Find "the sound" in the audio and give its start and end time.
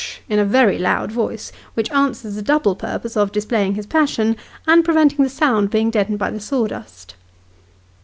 5.23-5.69